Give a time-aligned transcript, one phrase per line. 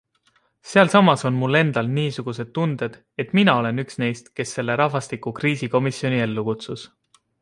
[0.69, 6.25] Sealsamas on mul endal niisugused tunded, et mina olen üks neist, kes selle rahvastikukriisi komisjoni
[6.27, 6.89] ellu kutsus...